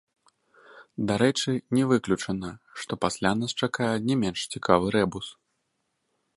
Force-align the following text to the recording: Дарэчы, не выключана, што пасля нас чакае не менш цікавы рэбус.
Дарэчы, 1.11 1.51
не 1.77 1.83
выключана, 1.91 2.49
што 2.83 2.93
пасля 3.05 3.31
нас 3.43 3.51
чакае 3.63 3.93
не 4.09 4.15
менш 4.25 4.39
цікавы 4.57 4.87
рэбус. 4.97 5.27